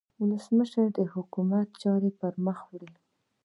ولسمشر 0.21 0.85
د 0.97 0.99
حکومت 1.13 1.67
چارې 1.81 2.09
پرمخ 2.19 2.59
وړي. 2.67 2.91